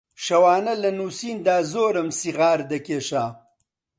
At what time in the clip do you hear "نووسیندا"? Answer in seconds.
0.99-1.57